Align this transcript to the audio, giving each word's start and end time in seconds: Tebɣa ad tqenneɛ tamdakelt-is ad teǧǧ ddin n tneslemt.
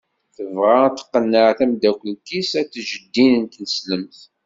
Tebɣa 0.35 0.77
ad 0.87 0.95
tqenneɛ 0.99 1.49
tamdakelt-is 1.59 2.51
ad 2.59 2.67
teǧǧ 2.71 2.91
ddin 3.03 3.33
n 3.41 3.43
tneslemt. 3.51 4.19